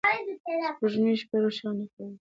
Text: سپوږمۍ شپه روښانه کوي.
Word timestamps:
سپوږمۍ 0.71 1.15
شپه 1.21 1.35
روښانه 1.43 1.85
کوي. 1.93 2.15